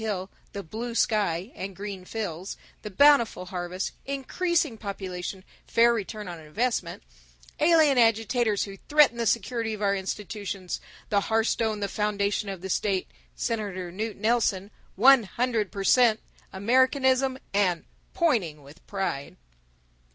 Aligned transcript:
Hill, 0.01 0.31
the 0.53 0.63
Blue 0.63 0.95
Sky, 0.95 1.51
the 1.55 1.67
Green 1.67 2.05
Fields, 2.05 2.57
the 2.81 2.89
Bountiful 2.89 3.45
Harvest, 3.45 3.91
Increasing 4.07 4.75
Population, 4.75 5.43
Fair 5.67 5.93
Return 5.93 6.27
on 6.27 6.39
Investments, 6.39 7.05
Alien 7.59 7.99
Agitators 7.99 8.63
Who 8.63 8.77
Threaten 8.89 9.17
the 9.17 9.27
Security 9.27 9.75
of 9.75 9.81
Our 9.83 9.95
Institutions, 9.95 10.81
the 11.09 11.21
Hearthstone 11.21 11.81
the 11.81 11.87
Foundation 11.87 12.49
of 12.49 12.61
the 12.61 12.69
State, 12.71 13.11
Senator 13.35 13.91
Knute 13.91 14.17
Nelson, 14.17 14.71
One 14.95 15.21
Hundred 15.21 15.71
Per 15.71 15.83
Cent. 15.83 16.19
Americanism, 16.51 17.37
and 17.53 17.85
Pointing 18.15 18.63
with 18.63 18.83
Pride. 18.87 19.37